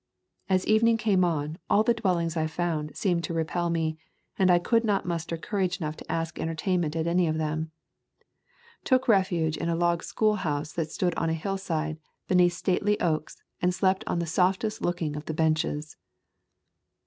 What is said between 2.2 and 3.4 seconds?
I found seemed to